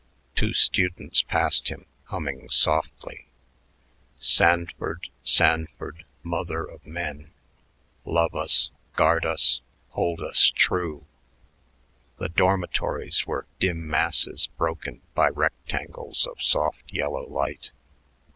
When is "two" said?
0.33-0.51